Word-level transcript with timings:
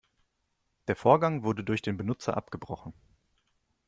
Der 0.87 0.95
Vorgang 0.95 1.43
wurde 1.43 1.63
durch 1.63 1.83
den 1.83 1.95
Benutzer 1.95 2.35
abgebrochen. 2.35 2.91